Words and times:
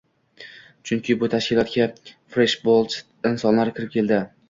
Chunki 0.91 1.15
bu 1.25 1.29
tashkilotga 1.35 1.89
«Freshblood» 2.09 3.01
insonlar 3.35 3.77
kirib 3.79 3.99
keldi. 3.99 4.25